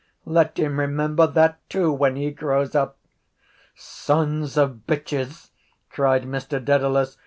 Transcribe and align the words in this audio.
Let 0.25 0.57
him 0.57 0.79
remember 0.79 1.27
that 1.27 1.59
too 1.69 1.91
when 1.91 2.15
he 2.15 2.31
grows 2.31 2.73
up. 2.73 2.97
—Sons 3.75 4.57
of 4.57 4.87
bitches! 4.87 5.51
cried 5.91 6.23
Mr 6.23 6.57
Dedalus. 6.59 7.19